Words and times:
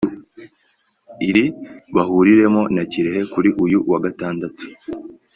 iri 1.29 1.45
buhuriremo 1.93 2.61
na 2.75 2.83
Kirehe 2.91 3.21
kuri 3.33 3.49
uyu 3.63 3.77
wa 3.91 3.99
Gatandatu 4.05 4.63